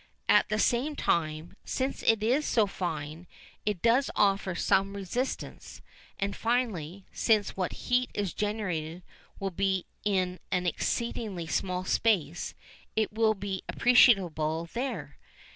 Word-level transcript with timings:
At 0.27 0.49
the 0.49 0.57
same 0.57 0.95
time, 0.95 1.55
since 1.63 2.01
it 2.01 2.23
is 2.23 2.43
so 2.43 2.65
fine, 2.65 3.27
it 3.67 3.83
does 3.83 4.09
offer 4.15 4.55
some 4.55 4.95
resistance, 4.95 5.79
and 6.19 6.35
finally, 6.35 7.05
since 7.11 7.55
what 7.55 7.71
heat 7.85 8.09
is 8.15 8.33
generated 8.33 9.03
will 9.39 9.51
be 9.51 9.85
in 10.03 10.39
an 10.51 10.65
exceedingly 10.65 11.45
small 11.45 11.83
space, 11.85 12.55
it 12.95 13.13
will 13.13 13.35
be 13.35 13.61
appreciable 13.69 14.67
there. 14.73 15.19